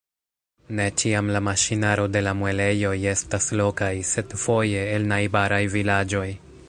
[0.77, 6.29] Ne ĉiam la maŝinaro de la muelejoj estas lokaj, sed foje el najbaraj vilaĝoj.